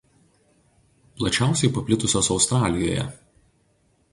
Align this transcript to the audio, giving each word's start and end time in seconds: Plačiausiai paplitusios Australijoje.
Plačiausiai 1.19 1.71
paplitusios 1.75 2.31
Australijoje. 2.37 3.07